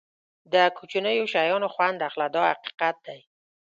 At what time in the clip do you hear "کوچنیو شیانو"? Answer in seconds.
0.77-1.67